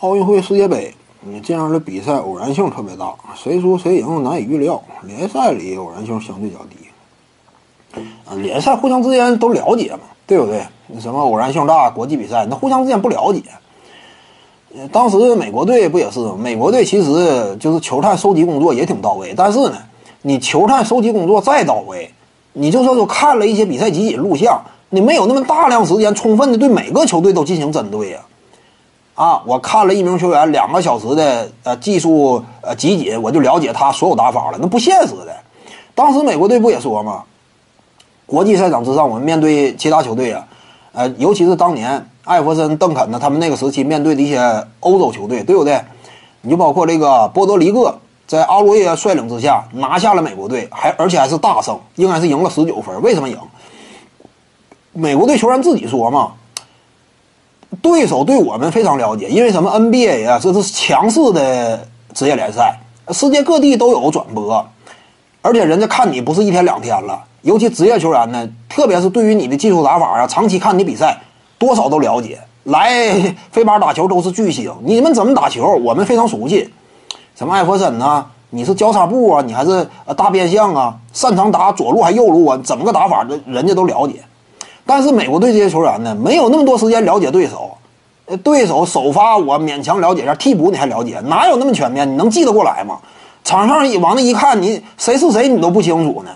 [0.00, 4.82] 奥运会、世界杯，你这样的比赛偶然性特别大，谁输谁赢难以预料。
[5.04, 8.02] 联赛里偶然性相对较低。
[8.26, 10.62] 啊，联赛互相之间都了解嘛，对不对？
[11.00, 13.40] 什么偶然性大，国际比赛那互相之间不了解。
[14.92, 16.20] 当时美国队不也是？
[16.34, 19.78] 美国队其实就是球探收集工作也挺到位，但是呢，
[20.20, 22.12] 你球探收集工作再到位，
[22.52, 24.60] 你就算说看了一些比赛集锦录像，
[24.90, 28.20] 你没有那么大量时间充分的对每个球队都进行针对呀。
[29.16, 35.34] 啊我看了一名球员两个小时的呃技术呃集锦，我就了解他所有打法了，那不现实的。
[35.94, 37.24] 当时美国队不也说吗？
[38.26, 40.46] 国际赛场之上，我们面对其他球队啊，
[40.92, 45.80] 呃，尤其是当年艾弗森、邓肯呢，他们那个时期面对的一些欧洲球队，对不对？
[46.42, 53.00] 你就包括这个波多黎各，在阿罗耶率领之下拿下了美国队，还而且还是大胜，应该是赢了十九分。
[53.00, 53.38] 为什么赢？
[54.92, 56.32] 美国队球员自己说嘛。
[57.86, 62.76] 对手对我们非常了解，因为什么？NBA 呀，这是强势的职业联赛，
[63.12, 64.66] 世界各地都有转播，
[65.40, 67.22] 而且人家看你不是一天两天了。
[67.42, 71.16] 尤其职业球员呢，特别是对于你的技术打法啊，长期看你比赛，
[71.58, 72.40] 多少都了解。
[72.64, 76.68] 来飞马打球都是巨星，你们怎么打球，我们非常熟悉。
[77.36, 78.26] 什么艾弗森呢？
[78.50, 80.96] 你是交叉步啊，你还是呃大变向啊？
[81.12, 82.60] 擅长打左路还右路啊？
[82.64, 84.14] 怎么个打法，人人家都了解。
[84.88, 87.65] 但是美国队这些球员呢，没有那么多时间了解对手，
[88.42, 92.10] 对手首发我勉强了解一下，替补你还了解，哪有那么全面？
[92.10, 92.98] 你能记得过来吗？
[93.44, 96.30] 场上一往那一看，你谁是谁你都不清楚呢。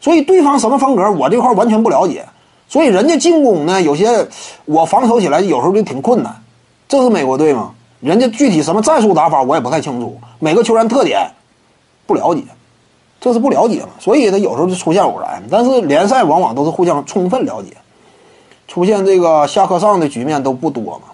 [0.00, 2.24] 所以对方什么风格，我这块完全不了解。
[2.68, 4.28] 所以人家进攻呢，有些
[4.64, 6.34] 我防守起来有时候就挺困难。
[6.86, 7.72] 这是美国队吗？
[8.00, 11.28] 人家具体什么战术打法我也不太清楚，每个球员特点
[12.06, 12.42] 不了解。
[13.20, 13.88] 这是不了解嘛？
[13.98, 17.70] 所以他有时候就出现偶然，但是联赛往往都是互相充分了解。
[18.68, 21.13] 出现这个下课上的局面都不多嘛，